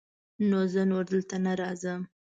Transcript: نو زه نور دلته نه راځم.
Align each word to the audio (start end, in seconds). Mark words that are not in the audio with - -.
نو 0.49 0.59
زه 0.73 0.81
نور 0.91 1.03
دلته 1.13 1.35
نه 1.45 1.53
راځم. 1.61 2.01